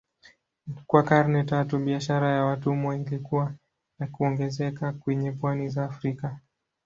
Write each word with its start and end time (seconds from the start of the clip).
Kwa 0.87 1.03
karne 1.03 1.43
tatu 1.43 1.79
biashara 1.79 2.31
ya 2.31 2.45
watumwa 2.45 2.95
ilikua 2.95 3.53
na 3.99 4.07
kuongezeka 4.07 4.93
kwenye 4.93 5.31
pwani 5.31 5.69
za 5.69 5.85
Afrika. 5.85 6.39